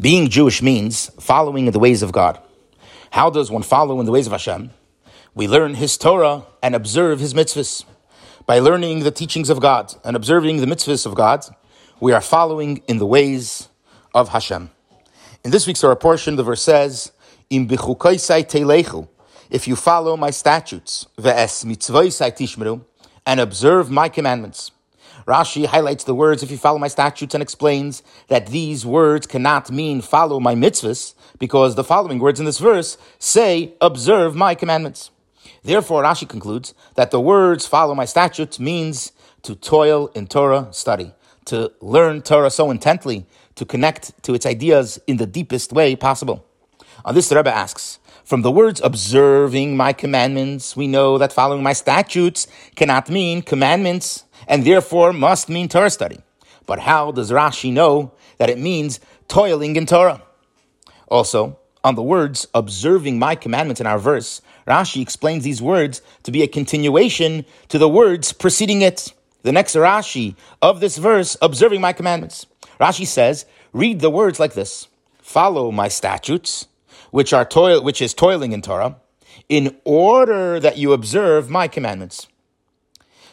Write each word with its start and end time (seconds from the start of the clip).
Being 0.00 0.30
Jewish 0.30 0.62
means 0.62 1.10
following 1.20 1.66
in 1.66 1.74
the 1.74 1.78
ways 1.78 2.00
of 2.02 2.10
God. 2.10 2.38
How 3.10 3.28
does 3.28 3.50
one 3.50 3.62
follow 3.62 4.00
in 4.00 4.06
the 4.06 4.12
ways 4.12 4.26
of 4.26 4.32
Hashem? 4.32 4.70
We 5.34 5.46
learn 5.46 5.74
His 5.74 5.98
Torah 5.98 6.46
and 6.62 6.74
observe 6.74 7.20
His 7.20 7.34
mitzvahs. 7.34 7.84
By 8.46 8.60
learning 8.60 9.00
the 9.00 9.10
teachings 9.10 9.50
of 9.50 9.60
God 9.60 9.94
and 10.02 10.16
observing 10.16 10.62
the 10.62 10.66
mitzvahs 10.66 11.04
of 11.04 11.14
God, 11.14 11.44
we 12.00 12.12
are 12.12 12.22
following 12.22 12.82
in 12.88 12.96
the 12.96 13.04
ways 13.04 13.68
of 14.14 14.30
Hashem. 14.30 14.70
In 15.44 15.50
this 15.50 15.66
week's 15.66 15.82
Torah 15.82 15.96
portion, 15.96 16.36
the 16.36 16.44
verse 16.44 16.62
says, 16.62 17.12
"Im 17.50 17.68
telechu." 17.68 19.06
If 19.50 19.68
you 19.68 19.76
follow 19.76 20.16
my 20.16 20.30
statutes, 20.30 21.08
ve'es 21.18 21.62
tishmeru, 21.62 22.80
and 23.26 23.38
observe 23.38 23.90
my 23.90 24.08
commandments. 24.08 24.70
Rashi 25.26 25.66
highlights 25.66 26.04
the 26.04 26.14
words, 26.14 26.42
if 26.42 26.50
you 26.50 26.56
follow 26.56 26.78
my 26.78 26.88
statutes, 26.88 27.34
and 27.34 27.42
explains 27.42 28.02
that 28.28 28.48
these 28.48 28.86
words 28.86 29.26
cannot 29.26 29.70
mean 29.70 30.00
follow 30.00 30.40
my 30.40 30.54
mitzvahs, 30.54 31.14
because 31.38 31.74
the 31.74 31.84
following 31.84 32.18
words 32.18 32.40
in 32.40 32.46
this 32.46 32.58
verse 32.58 32.96
say, 33.18 33.74
observe 33.80 34.34
my 34.34 34.54
commandments. 34.54 35.10
Therefore, 35.62 36.02
Rashi 36.02 36.28
concludes 36.28 36.74
that 36.94 37.10
the 37.10 37.20
words 37.20 37.66
follow 37.66 37.94
my 37.94 38.04
statutes 38.04 38.58
means 38.58 39.12
to 39.42 39.54
toil 39.54 40.08
in 40.14 40.26
Torah 40.26 40.68
study, 40.70 41.12
to 41.46 41.72
learn 41.80 42.22
Torah 42.22 42.50
so 42.50 42.70
intently, 42.70 43.26
to 43.54 43.64
connect 43.64 44.22
to 44.22 44.34
its 44.34 44.46
ideas 44.46 44.98
in 45.06 45.18
the 45.18 45.26
deepest 45.26 45.72
way 45.72 45.96
possible. 45.96 46.46
On 47.04 47.14
this, 47.14 47.28
the 47.28 47.36
Rebbe 47.36 47.54
asks, 47.54 47.98
from 48.24 48.42
the 48.42 48.50
words 48.50 48.80
observing 48.84 49.76
my 49.76 49.92
commandments, 49.92 50.76
we 50.76 50.86
know 50.86 51.18
that 51.18 51.32
following 51.32 51.62
my 51.62 51.72
statutes 51.72 52.46
cannot 52.76 53.10
mean 53.10 53.42
commandments 53.42 54.24
and 54.46 54.64
therefore 54.64 55.12
must 55.12 55.48
mean 55.48 55.68
Torah 55.68 55.90
study. 55.90 56.20
But 56.66 56.80
how 56.80 57.12
does 57.12 57.30
Rashi 57.30 57.72
know 57.72 58.12
that 58.38 58.50
it 58.50 58.58
means 58.58 59.00
toiling 59.28 59.76
in 59.76 59.86
Torah? 59.86 60.22
Also, 61.08 61.58
on 61.82 61.94
the 61.94 62.02
words 62.02 62.46
observing 62.54 63.18
my 63.18 63.34
commandments 63.34 63.80
in 63.80 63.86
our 63.86 63.98
verse, 63.98 64.42
Rashi 64.66 65.02
explains 65.02 65.44
these 65.44 65.62
words 65.62 66.02
to 66.22 66.30
be 66.30 66.42
a 66.42 66.46
continuation 66.46 67.44
to 67.68 67.78
the 67.78 67.88
words 67.88 68.32
preceding 68.32 68.82
it. 68.82 69.12
The 69.42 69.52
next 69.52 69.74
Rashi 69.74 70.36
of 70.60 70.80
this 70.80 70.98
verse, 70.98 71.36
observing 71.40 71.80
my 71.80 71.92
commandments. 71.92 72.46
Rashi 72.78 73.06
says, 73.06 73.46
read 73.72 74.00
the 74.00 74.10
words 74.10 74.38
like 74.38 74.52
this. 74.52 74.88
Follow 75.18 75.70
my 75.70 75.88
statutes, 75.88 76.66
which 77.10 77.32
are 77.32 77.44
toil, 77.44 77.82
which 77.82 78.02
is 78.02 78.14
toiling 78.14 78.52
in 78.52 78.62
Torah, 78.62 78.96
in 79.48 79.76
order 79.84 80.60
that 80.60 80.76
you 80.76 80.92
observe 80.92 81.48
my 81.48 81.66
commandments. 81.66 82.26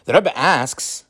The 0.08 0.14
Rebbe 0.14 0.38
asks, 0.38 1.04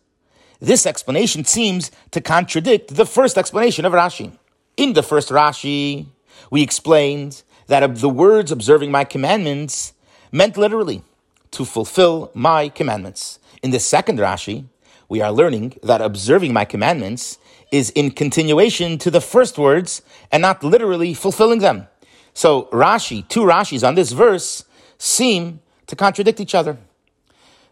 this 0.60 0.88
explanation 0.88 1.46
seems 1.46 1.92
to 2.10 2.20
contradict 2.20 2.96
the 2.96 3.06
first 3.06 3.38
explanation 3.38 3.86
of 3.86 3.94
Rashi. 3.94 4.32
In 4.76 4.94
the 4.94 5.04
first 5.04 5.30
Rashi, 5.30 6.08
we 6.50 6.64
explained 6.64 7.44
that 7.68 7.98
the 7.98 8.10
words 8.10 8.52
observing 8.52 8.90
my 8.90 9.04
commandments 9.04 9.94
meant 10.32 10.58
literally 10.58 11.04
to 11.52 11.64
fulfill 11.64 12.32
my 12.34 12.70
commandments. 12.70 13.38
In 13.62 13.70
the 13.70 13.80
second 13.80 14.18
Rashi, 14.18 14.66
we 15.08 15.22
are 15.22 15.32
learning 15.32 15.78
that 15.84 16.02
observing 16.02 16.52
my 16.52 16.66
commandments 16.66 17.38
is 17.72 17.92
in 17.92 18.10
continuation 18.10 18.98
to 18.98 19.12
the 19.12 19.22
first 19.22 19.60
words 19.60 20.02
and 20.32 20.42
not 20.42 20.64
literally 20.64 21.14
fulfilling 21.14 21.60
them. 21.60 21.88
So 22.34 22.64
Rashi, 22.74 23.28
two 23.28 23.42
Rashis 23.42 23.88
on 23.88 23.94
this 23.94 24.12
verse 24.12 24.66
seem 24.98 25.60
to 25.86 25.96
contradict 25.96 26.40
each 26.40 26.56
other. 26.56 26.80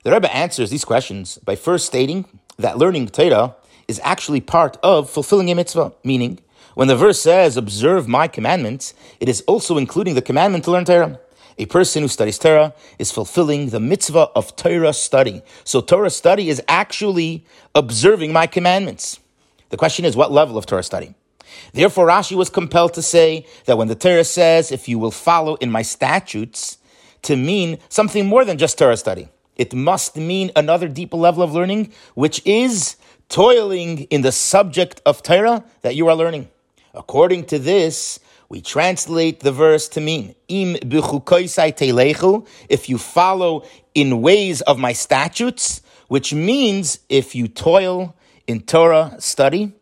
The 0.05 0.11
Rebbe 0.11 0.31
answers 0.31 0.69
these 0.69 0.85
questions 0.85 1.39
by 1.39 1.55
first 1.55 1.87
stating 1.87 2.25
that 2.59 2.77
learning 2.77 3.07
Torah 3.07 3.55
is 3.87 3.99
actually 4.03 4.39
part 4.39 4.77
of 4.83 5.09
fulfilling 5.09 5.49
a 5.49 5.55
mitzvah, 5.55 5.93
meaning 6.03 6.37
when 6.75 6.87
the 6.87 6.95
verse 6.95 7.19
says, 7.19 7.57
observe 7.57 8.07
my 8.07 8.27
commandments, 8.27 8.93
it 9.19 9.27
is 9.27 9.41
also 9.47 9.79
including 9.79 10.13
the 10.13 10.21
commandment 10.21 10.63
to 10.65 10.71
learn 10.71 10.85
Torah. 10.85 11.19
A 11.57 11.65
person 11.65 12.03
who 12.03 12.07
studies 12.07 12.37
Torah 12.37 12.75
is 12.99 13.11
fulfilling 13.11 13.69
the 13.69 13.79
mitzvah 13.79 14.29
of 14.35 14.55
Torah 14.55 14.93
study. 14.93 15.41
So 15.63 15.81
Torah 15.81 16.11
study 16.11 16.49
is 16.49 16.61
actually 16.67 17.43
observing 17.73 18.31
my 18.31 18.45
commandments. 18.45 19.19
The 19.69 19.77
question 19.77 20.05
is, 20.05 20.15
what 20.15 20.31
level 20.31 20.55
of 20.55 20.67
Torah 20.67 20.83
study? 20.83 21.15
Therefore, 21.73 22.05
Rashi 22.05 22.37
was 22.37 22.51
compelled 22.51 22.93
to 22.93 23.01
say 23.01 23.47
that 23.65 23.79
when 23.79 23.87
the 23.87 23.95
Torah 23.95 24.23
says, 24.23 24.71
if 24.71 24.87
you 24.87 24.99
will 24.99 25.09
follow 25.09 25.55
in 25.55 25.71
my 25.71 25.81
statutes, 25.81 26.77
to 27.23 27.35
mean 27.35 27.79
something 27.89 28.27
more 28.27 28.45
than 28.45 28.59
just 28.59 28.77
Torah 28.77 28.97
study. 28.97 29.29
It 29.55 29.73
must 29.73 30.17
mean 30.17 30.51
another 30.55 30.87
deeper 30.87 31.17
level 31.17 31.43
of 31.43 31.53
learning, 31.53 31.91
which 32.13 32.41
is 32.45 32.97
toiling 33.29 34.03
in 34.03 34.21
the 34.21 34.31
subject 34.31 35.01
of 35.05 35.23
Torah 35.23 35.63
that 35.81 35.95
you 35.95 36.07
are 36.07 36.15
learning. 36.15 36.49
According 36.93 37.45
to 37.45 37.59
this, 37.59 38.19
we 38.49 38.61
translate 38.61 39.39
the 39.39 39.51
verse 39.51 39.87
to 39.89 40.01
mean, 40.01 40.35
Im 40.47 40.77
if 42.69 42.89
you 42.89 42.97
follow 42.97 43.65
in 43.93 44.21
ways 44.21 44.61
of 44.61 44.77
my 44.77 44.93
statutes, 44.93 45.81
which 46.07 46.33
means 46.33 46.99
if 47.09 47.33
you 47.33 47.47
toil 47.47 48.15
in 48.45 48.61
Torah 48.61 49.15
study 49.19 49.73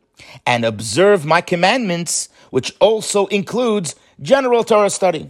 and 0.45 0.63
observe 0.63 1.25
my 1.25 1.41
commandments, 1.41 2.29
which 2.51 2.73
also 2.79 3.25
includes 3.27 3.95
general 4.21 4.63
Torah 4.63 4.89
study. 4.89 5.29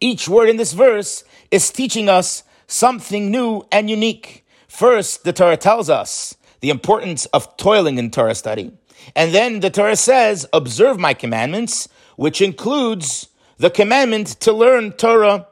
Each 0.00 0.28
word 0.28 0.48
in 0.48 0.56
this 0.56 0.72
verse 0.72 1.22
is 1.50 1.70
teaching 1.70 2.08
us 2.08 2.42
something 2.66 3.30
new 3.30 3.62
and 3.70 3.88
unique. 3.88 4.46
First, 4.68 5.24
the 5.24 5.32
Torah 5.32 5.56
tells 5.56 5.88
us 5.88 6.36
the 6.60 6.70
importance 6.70 7.26
of 7.26 7.56
toiling 7.56 7.98
in 7.98 8.10
Torah 8.10 8.34
study. 8.34 8.72
And 9.14 9.34
then 9.34 9.60
the 9.60 9.70
Torah 9.70 9.96
says, 9.96 10.46
observe 10.52 10.98
my 10.98 11.14
commandments, 11.14 11.88
which 12.16 12.40
includes 12.40 13.28
the 13.58 13.70
commandment 13.70 14.28
to 14.40 14.52
learn 14.52 14.92
Torah 14.92 15.46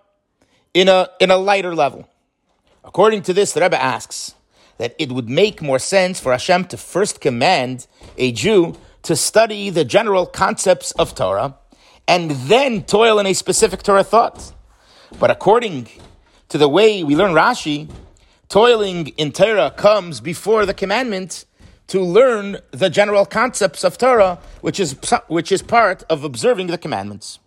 in 0.75 0.89
a, 0.89 1.09
in 1.21 1.31
a 1.31 1.37
lighter 1.37 1.75
level. 1.75 2.09
According 2.85 3.23
to 3.23 3.33
this, 3.33 3.53
the 3.53 3.61
Rebbe 3.61 3.81
asks 3.81 4.35
that 4.79 4.95
it 4.99 5.13
would 5.13 5.29
make 5.29 5.63
more 5.63 5.79
sense 5.79 6.19
for 6.19 6.33
Hashem 6.33 6.65
to 6.67 6.77
first 6.77 7.21
command 7.21 7.87
a 8.17 8.33
Jew 8.33 8.77
to 9.03 9.15
study 9.15 9.71
the 9.71 9.85
general 9.85 10.27
concepts 10.27 10.93
of 10.93 11.15
Torah 11.15 11.57
and 12.09 12.31
then 12.31 12.83
toil 12.85 13.19
in 13.19 13.27
a 13.27 13.35
specific 13.35 13.83
Torah 13.83 14.05
thought. 14.05 14.53
But 15.19 15.31
according 15.31 15.89
to 16.53 16.59
the 16.59 16.69
way 16.69 17.03
we 17.03 17.17
learn 17.17 17.33
Rashi, 17.33 17.89
toiling 18.51 19.07
in 19.17 19.33
Torah 19.33 19.71
comes 19.71 20.21
before 20.21 20.67
the 20.67 20.75
commandment 20.75 21.47
to 21.87 22.03
learn 22.03 22.59
the 22.73 22.91
general 22.91 23.25
concepts 23.25 23.85
of 23.85 23.97
Torah, 23.97 24.39
which 24.61 24.79
is, 24.79 24.95
which 25.29 25.51
is 25.51 25.63
part 25.63 26.03
of 26.11 26.25
observing 26.25 26.67
the 26.67 26.77
commandments. 26.77 27.39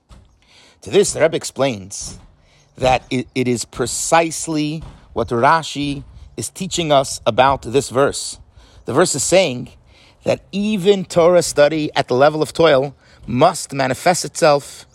To 0.82 0.90
this, 0.90 1.14
the 1.14 1.22
Rebbe 1.22 1.36
explains 1.38 2.18
that 2.78 3.04
it, 3.12 3.28
it 3.36 3.48
is 3.48 3.64
precisely 3.64 4.82
what 5.14 5.28
Rashi 5.28 6.04
is 6.36 6.50
teaching 6.50 6.92
us 6.92 7.22
about 7.28 7.62
this 7.62 7.92
verse. 7.92 8.40
The 8.86 8.94
verse 8.94 9.14
is 9.14 9.24
saying 9.24 9.70
that 10.24 10.42
even 10.52 11.06
Torah 11.06 11.44
study 11.44 11.92
at 11.96 12.08
the 12.08 12.16
level 12.16 12.42
of 12.42 12.54
toil 12.54 12.96
must 13.28 13.72
manifest 13.72 14.26
itself 14.26 14.88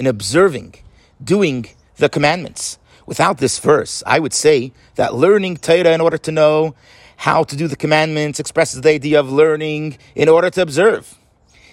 in 0.00 0.08
observing, 0.08 0.74
doing 1.22 1.66
the 1.98 2.08
commandments. 2.08 2.80
Without 3.06 3.38
this 3.38 3.58
verse, 3.58 4.02
I 4.06 4.18
would 4.18 4.32
say 4.32 4.72
that 4.94 5.14
learning 5.14 5.56
Torah 5.58 5.92
in 5.92 6.00
order 6.00 6.18
to 6.18 6.32
know 6.32 6.74
how 7.16 7.44
to 7.44 7.56
do 7.56 7.68
the 7.68 7.76
commandments 7.76 8.40
expresses 8.40 8.80
the 8.80 8.90
idea 8.90 9.20
of 9.20 9.30
learning 9.30 9.98
in 10.14 10.28
order 10.28 10.50
to 10.50 10.62
observe. 10.62 11.18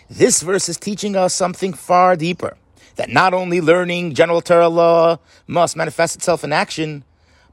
This 0.09 0.41
verse 0.41 0.69
is 0.69 0.77
teaching 0.77 1.15
us 1.15 1.33
something 1.33 1.73
far 1.73 2.15
deeper 2.15 2.57
that 2.95 3.09
not 3.09 3.33
only 3.33 3.61
learning 3.61 4.13
general 4.13 4.41
Torah 4.41 4.67
law 4.67 5.19
must 5.47 5.75
manifest 5.75 6.15
itself 6.15 6.43
in 6.43 6.51
action, 6.51 7.03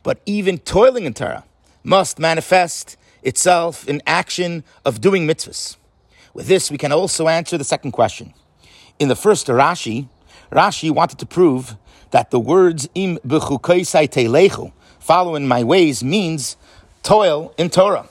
but 0.02 0.20
even 0.26 0.58
toiling 0.58 1.04
in 1.04 1.14
Torah 1.14 1.44
must 1.84 2.18
manifest 2.18 2.96
itself 3.22 3.88
in 3.88 4.02
action 4.06 4.64
of 4.84 5.00
doing 5.00 5.26
mitzvahs. 5.26 5.76
With 6.34 6.48
this, 6.48 6.70
we 6.70 6.78
can 6.78 6.92
also 6.92 7.28
answer 7.28 7.56
the 7.56 7.64
second 7.64 7.92
question. 7.92 8.34
In 8.98 9.08
the 9.08 9.16
first 9.16 9.46
Rashi, 9.46 10.08
Rashi 10.50 10.90
wanted 10.90 11.18
to 11.18 11.26
prove 11.26 11.76
that 12.10 12.30
the 12.30 12.40
words 12.40 12.88
im 12.94 13.18
follow 14.98 15.34
in 15.34 15.46
my 15.46 15.62
ways, 15.62 16.02
means 16.02 16.56
toil 17.02 17.54
in 17.56 17.70
Torah. 17.70 18.08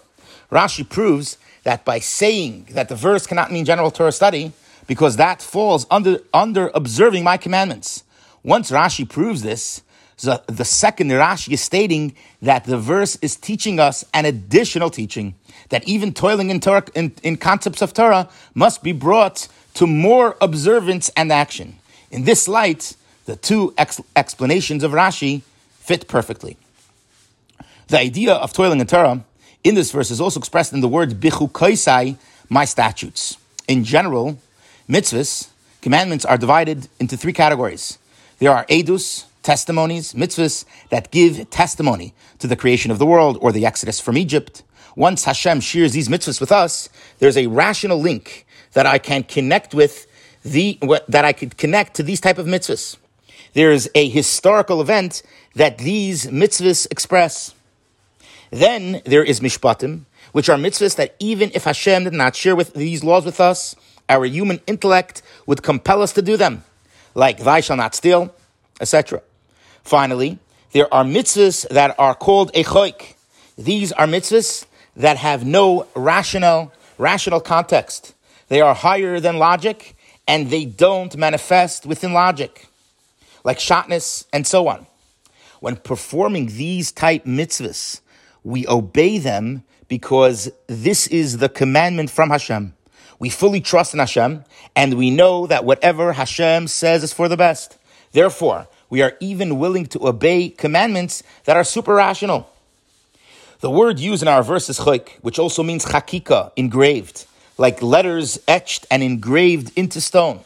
Rashi 0.51 0.87
proves 0.87 1.37
that 1.63 1.83
by 1.83 1.99
saying 1.99 2.67
that 2.71 2.89
the 2.89 2.95
verse 2.95 3.27
cannot 3.27 3.51
mean 3.51 3.65
general 3.65 3.91
Torah 3.91 4.11
study, 4.11 4.53
because 4.87 5.17
that 5.17 5.41
falls 5.41 5.85
under, 5.89 6.19
under 6.33 6.71
observing 6.73 7.23
my 7.23 7.37
commandments. 7.37 8.03
Once 8.43 8.69
Rashi 8.71 9.09
proves 9.09 9.41
this, 9.41 9.81
the, 10.21 10.41
the 10.47 10.63
second 10.63 11.09
Rashi 11.09 11.53
is 11.53 11.61
stating 11.61 12.15
that 12.41 12.63
the 12.63 12.77
verse 12.77 13.17
is 13.17 13.35
teaching 13.35 13.79
us 13.79 14.05
an 14.13 14.25
additional 14.25 14.89
teaching, 14.89 15.35
that 15.69 15.85
even 15.87 16.13
toiling 16.13 16.49
in, 16.51 16.59
Torah, 16.59 16.85
in, 16.93 17.13
in 17.23 17.35
concepts 17.35 17.81
of 17.81 17.93
Torah 17.93 18.29
must 18.53 18.83
be 18.83 18.91
brought 18.91 19.47
to 19.73 19.87
more 19.87 20.37
observance 20.39 21.09
and 21.17 21.31
action. 21.31 21.77
In 22.11 22.23
this 22.23 22.47
light, 22.47 22.95
the 23.25 23.35
two 23.35 23.73
ex- 23.77 24.01
explanations 24.15 24.83
of 24.83 24.91
Rashi 24.91 25.41
fit 25.79 26.07
perfectly. 26.07 26.57
The 27.87 27.99
idea 27.99 28.33
of 28.33 28.53
toiling 28.53 28.79
in 28.79 28.87
Torah 28.87 29.23
in 29.63 29.75
this 29.75 29.91
verse 29.91 30.11
is 30.11 30.21
also 30.21 30.39
expressed 30.39 30.73
in 30.73 30.81
the 30.81 30.87
word 30.87 31.19
bichu 31.19 31.51
kaisai, 31.51 32.17
my 32.49 32.65
statutes. 32.65 33.37
In 33.67 33.83
general, 33.83 34.39
mitzvahs 34.89 35.49
Commandments 35.85 36.25
are 36.25 36.39
divided 36.39 36.87
into 36.99 37.15
three 37.15 37.31
categories. 37.31 37.99
There 38.39 38.49
are 38.49 38.65
edus, 38.65 39.25
testimonies, 39.43 40.13
mitzvahs 40.13 40.65
that 40.89 41.11
give 41.11 41.47
testimony 41.51 42.15
to 42.39 42.47
the 42.47 42.55
creation 42.55 42.89
of 42.89 42.97
the 42.97 43.05
world 43.05 43.37
or 43.39 43.51
the 43.51 43.67
exodus 43.67 43.99
from 43.99 44.17
Egypt. 44.17 44.63
Once 44.95 45.25
Hashem 45.25 45.59
shares 45.59 45.91
these 45.91 46.07
mitzvahs 46.07 46.41
with 46.41 46.51
us, 46.51 46.89
there's 47.19 47.37
a 47.37 47.45
rational 47.45 47.99
link 47.99 48.47
that 48.73 48.87
I 48.87 48.97
can 48.97 49.21
connect 49.21 49.75
with 49.75 50.07
the, 50.41 50.79
that 51.07 51.23
I 51.23 51.33
could 51.33 51.55
connect 51.55 51.95
to 51.97 52.01
these 52.01 52.19
type 52.19 52.39
of 52.39 52.47
mitzvahs. 52.47 52.97
There's 53.55 53.87
a 53.95 54.09
historical 54.09 54.81
event 54.81 55.23
that 55.55 55.77
these 55.77 56.27
mitzvahs 56.27 56.87
express. 56.91 57.55
Then 58.51 59.01
there 59.05 59.23
is 59.23 59.39
mishpatim, 59.39 60.01
which 60.33 60.49
are 60.49 60.57
mitzvahs 60.57 60.97
that 60.97 61.15
even 61.19 61.51
if 61.53 61.63
Hashem 61.63 62.03
did 62.03 62.11
not 62.11 62.35
share 62.35 62.53
with 62.53 62.73
these 62.73 63.01
laws 63.01 63.23
with 63.23 63.39
us, 63.39 63.77
our 64.09 64.25
human 64.25 64.59
intellect 64.67 65.21
would 65.45 65.63
compel 65.63 66.01
us 66.01 66.11
to 66.13 66.21
do 66.21 66.35
them, 66.35 66.65
like 67.13 67.37
"Thou 67.37 67.61
shall 67.61 67.77
not 67.77 67.95
steal," 67.95 68.35
etc. 68.81 69.21
Finally, 69.83 70.37
there 70.73 70.93
are 70.93 71.05
mitzvahs 71.05 71.65
that 71.69 71.95
are 71.97 72.13
called 72.13 72.51
echoik. 72.51 73.15
These 73.57 73.93
are 73.93 74.05
mitzvahs 74.05 74.65
that 74.97 75.15
have 75.15 75.45
no 75.45 75.87
rational, 75.95 76.73
rational 76.97 77.39
context. 77.39 78.13
They 78.49 78.59
are 78.59 78.75
higher 78.75 79.21
than 79.21 79.39
logic, 79.39 79.95
and 80.27 80.49
they 80.49 80.65
don't 80.65 81.15
manifest 81.15 81.85
within 81.85 82.11
logic, 82.11 82.67
like 83.45 83.59
shatnez 83.59 84.25
and 84.33 84.45
so 84.45 84.67
on. 84.67 84.87
When 85.61 85.77
performing 85.77 86.47
these 86.47 86.91
type 86.91 87.23
mitzvahs, 87.23 88.01
we 88.43 88.67
obey 88.67 89.19
them 89.19 89.63
because 89.87 90.51
this 90.67 91.07
is 91.07 91.37
the 91.37 91.47
commandment 91.47 92.09
from 92.09 92.29
Hashem. 92.29 92.73
We 93.17 93.29
fully 93.29 93.61
trust 93.61 93.93
in 93.93 93.99
Hashem, 93.99 94.43
and 94.75 94.95
we 94.95 95.09
know 95.09 95.47
that 95.47 95.63
whatever 95.63 96.13
Hashem 96.13 96.67
says 96.67 97.03
is 97.03 97.13
for 97.13 97.29
the 97.29 97.37
best. 97.37 97.77
Therefore, 98.11 98.67
we 98.89 99.01
are 99.01 99.15
even 99.19 99.57
willing 99.57 99.85
to 99.87 100.07
obey 100.07 100.49
commandments 100.49 101.23
that 101.45 101.55
are 101.55 101.63
super 101.63 101.95
rational. 101.95 102.49
The 103.61 103.71
word 103.71 103.99
used 103.99 104.21
in 104.21 104.27
our 104.27 104.43
verse 104.43 104.69
is 104.69 104.77
chok, 104.77 105.09
which 105.21 105.39
also 105.39 105.63
means 105.63 105.85
chakika, 105.85 106.51
engraved, 106.55 107.25
like 107.57 107.81
letters 107.81 108.37
etched 108.47 108.85
and 108.91 109.01
engraved 109.01 109.71
into 109.77 110.01
stone. 110.01 110.41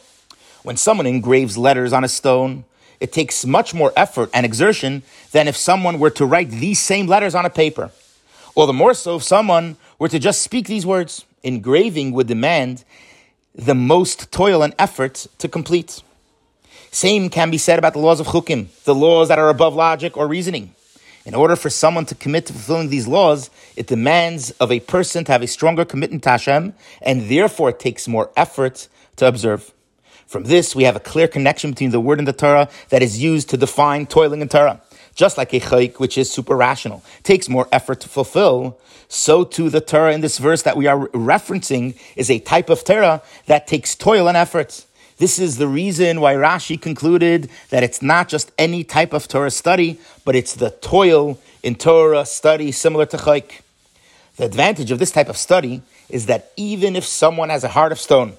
When 0.62 0.76
someone 0.76 1.06
engraves 1.06 1.58
letters 1.58 1.92
on 1.92 2.04
a 2.04 2.08
stone, 2.08 2.64
it 3.00 3.12
takes 3.12 3.46
much 3.46 3.72
more 3.74 3.92
effort 3.96 4.30
and 4.34 4.44
exertion 4.44 5.02
than 5.32 5.48
if 5.48 5.56
someone 5.56 5.98
were 5.98 6.10
to 6.10 6.26
write 6.26 6.50
these 6.50 6.78
same 6.78 7.06
letters 7.06 7.34
on 7.34 7.46
a 7.46 7.50
paper. 7.50 7.90
Or 8.54 8.66
the 8.66 8.72
more 8.74 8.94
so 8.94 9.16
if 9.16 9.22
someone 9.22 9.76
were 9.98 10.08
to 10.08 10.18
just 10.18 10.42
speak 10.42 10.66
these 10.66 10.86
words. 10.86 11.24
Engraving 11.42 12.12
would 12.12 12.26
demand 12.26 12.84
the 13.54 13.74
most 13.74 14.30
toil 14.30 14.62
and 14.62 14.74
effort 14.78 15.26
to 15.38 15.48
complete. 15.48 16.02
Same 16.90 17.30
can 17.30 17.50
be 17.50 17.56
said 17.56 17.78
about 17.78 17.94
the 17.94 17.98
laws 17.98 18.20
of 18.20 18.26
chukim, 18.26 18.66
the 18.84 18.94
laws 18.94 19.28
that 19.28 19.38
are 19.38 19.48
above 19.48 19.74
logic 19.74 20.16
or 20.16 20.28
reasoning. 20.28 20.74
In 21.24 21.34
order 21.34 21.56
for 21.56 21.70
someone 21.70 22.04
to 22.06 22.14
commit 22.14 22.46
to 22.46 22.52
fulfilling 22.52 22.88
these 22.88 23.06
laws, 23.06 23.50
it 23.76 23.86
demands 23.86 24.50
of 24.52 24.72
a 24.72 24.80
person 24.80 25.24
to 25.24 25.32
have 25.32 25.42
a 25.42 25.46
stronger 25.46 25.84
commitment 25.84 26.22
to 26.24 26.30
Hashem, 26.30 26.74
and 27.00 27.28
therefore 27.30 27.70
it 27.70 27.78
takes 27.78 28.08
more 28.08 28.30
effort 28.36 28.88
to 29.16 29.26
observe. 29.26 29.72
From 30.30 30.44
this, 30.44 30.76
we 30.76 30.84
have 30.84 30.94
a 30.94 31.00
clear 31.00 31.26
connection 31.26 31.70
between 31.70 31.90
the 31.90 31.98
word 31.98 32.20
and 32.20 32.28
the 32.28 32.32
Torah 32.32 32.68
that 32.90 33.02
is 33.02 33.20
used 33.20 33.50
to 33.50 33.56
define 33.56 34.06
toiling 34.06 34.40
in 34.40 34.48
Torah. 34.48 34.80
Just 35.16 35.36
like 35.36 35.52
a 35.52 35.58
chayk, 35.58 35.98
which 35.98 36.16
is 36.16 36.30
super 36.30 36.54
rational, 36.54 37.02
takes 37.24 37.48
more 37.48 37.66
effort 37.72 37.98
to 38.02 38.08
fulfill, 38.08 38.78
so 39.08 39.42
too 39.42 39.68
the 39.70 39.80
Torah 39.80 40.12
in 40.12 40.20
this 40.20 40.38
verse 40.38 40.62
that 40.62 40.76
we 40.76 40.86
are 40.86 41.08
referencing 41.08 41.98
is 42.14 42.30
a 42.30 42.38
type 42.38 42.70
of 42.70 42.84
Torah 42.84 43.22
that 43.46 43.66
takes 43.66 43.96
toil 43.96 44.28
and 44.28 44.36
effort. 44.36 44.84
This 45.18 45.40
is 45.40 45.56
the 45.56 45.66
reason 45.66 46.20
why 46.20 46.34
Rashi 46.34 46.80
concluded 46.80 47.50
that 47.70 47.82
it's 47.82 48.00
not 48.00 48.28
just 48.28 48.52
any 48.56 48.84
type 48.84 49.12
of 49.12 49.26
Torah 49.26 49.50
study, 49.50 49.98
but 50.24 50.36
it's 50.36 50.54
the 50.54 50.70
toil 50.70 51.40
in 51.64 51.74
Torah 51.74 52.24
study 52.24 52.70
similar 52.70 53.06
to 53.06 53.16
chayk. 53.16 53.62
The 54.36 54.44
advantage 54.44 54.92
of 54.92 55.00
this 55.00 55.10
type 55.10 55.28
of 55.28 55.36
study 55.36 55.82
is 56.08 56.26
that 56.26 56.52
even 56.56 56.94
if 56.94 57.04
someone 57.04 57.48
has 57.48 57.64
a 57.64 57.68
heart 57.68 57.90
of 57.90 57.98
stone 57.98 58.34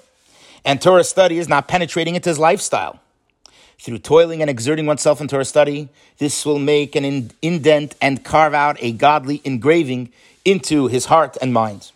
and 0.64 0.82
Torah 0.82 1.04
study 1.04 1.38
is 1.38 1.50
not 1.50 1.68
penetrating 1.68 2.16
into 2.16 2.30
his 2.30 2.40
lifestyle, 2.40 3.00
through 3.82 3.98
toiling 3.98 4.42
and 4.42 4.50
exerting 4.50 4.86
oneself 4.86 5.20
in 5.20 5.28
Torah 5.28 5.44
study, 5.44 5.90
this 6.20 6.46
will 6.46 6.60
make 6.60 6.96
an 6.96 7.32
indent 7.42 7.96
and 8.00 8.24
carve 8.24 8.54
out 8.54 8.78
a 8.80 8.92
godly 8.92 9.42
engraving 9.44 10.12
into 10.46 10.88
his 10.88 11.06
heart 11.06 11.36
and 11.42 11.52
mind. 11.52 11.92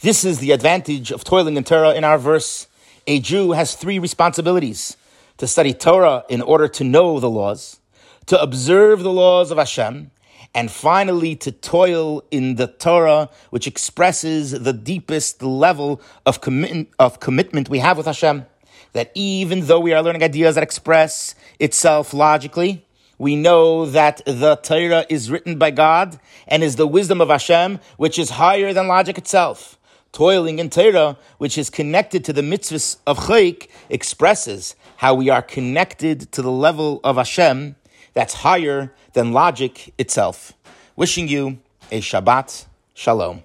This 0.00 0.24
is 0.24 0.38
the 0.38 0.52
advantage 0.52 1.10
of 1.10 1.22
toiling 1.22 1.58
in 1.58 1.64
Torah 1.64 1.94
in 1.94 2.02
our 2.02 2.16
verse. 2.16 2.66
A 3.06 3.20
Jew 3.20 3.52
has 3.52 3.74
three 3.74 3.98
responsibilities 3.98 4.96
to 5.36 5.46
study 5.46 5.74
Torah 5.74 6.24
in 6.30 6.40
order 6.40 6.66
to 6.68 6.82
know 6.82 7.20
the 7.20 7.28
laws, 7.28 7.78
to 8.26 8.40
observe 8.40 9.02
the 9.02 9.12
laws 9.12 9.50
of 9.50 9.58
Hashem, 9.58 10.10
and 10.54 10.70
finally 10.70 11.34
to 11.36 11.52
toil 11.52 12.22
in 12.30 12.56
the 12.56 12.66
Torah, 12.66 13.30
which 13.50 13.66
expresses 13.66 14.50
the 14.50 14.72
deepest 14.72 15.42
level 15.42 16.00
of, 16.26 16.40
commitment 16.40 16.88
of 16.98 17.20
commitment 17.20 17.68
we 17.68 17.78
have 17.78 17.96
with 17.96 18.06
Hashem 18.06 18.46
that 18.92 19.10
even 19.14 19.66
though 19.66 19.80
we 19.80 19.92
are 19.92 20.02
learning 20.02 20.22
ideas 20.22 20.54
that 20.54 20.62
express 20.62 21.34
itself 21.58 22.12
logically, 22.12 22.84
we 23.18 23.36
know 23.36 23.86
that 23.86 24.20
the 24.26 24.56
Torah 24.56 25.06
is 25.08 25.30
written 25.30 25.58
by 25.58 25.70
God 25.70 26.18
and 26.46 26.62
is 26.62 26.76
the 26.76 26.86
wisdom 26.86 27.20
of 27.20 27.28
Hashem, 27.28 27.80
which 27.96 28.18
is 28.18 28.30
higher 28.30 28.72
than 28.72 28.88
logic 28.88 29.16
itself. 29.18 29.78
Toiling 30.12 30.58
in 30.58 30.68
Torah, 30.68 31.16
which 31.38 31.56
is 31.56 31.70
connected 31.70 32.24
to 32.24 32.32
the 32.32 32.42
mitzvahs 32.42 32.98
of 33.06 33.18
Chayik, 33.18 33.68
expresses 33.88 34.76
how 34.96 35.14
we 35.14 35.30
are 35.30 35.40
connected 35.40 36.30
to 36.32 36.42
the 36.42 36.50
level 36.50 37.00
of 37.02 37.16
Hashem 37.16 37.76
that's 38.14 38.34
higher 38.34 38.92
than 39.12 39.32
logic 39.32 39.92
itself. 39.98 40.52
Wishing 40.96 41.28
you 41.28 41.58
a 41.90 42.00
Shabbat 42.00 42.66
Shalom. 42.94 43.42